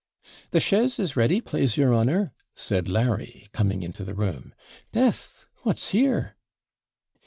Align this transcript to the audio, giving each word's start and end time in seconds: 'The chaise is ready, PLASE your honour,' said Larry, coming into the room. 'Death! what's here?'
'The 0.49 0.59
chaise 0.59 0.97
is 0.97 1.15
ready, 1.15 1.39
PLASE 1.39 1.77
your 1.77 1.93
honour,' 1.93 2.31
said 2.55 2.89
Larry, 2.89 3.49
coming 3.51 3.83
into 3.83 4.03
the 4.03 4.15
room. 4.15 4.55
'Death! 4.91 5.45
what's 5.61 5.89
here?' 5.89 6.35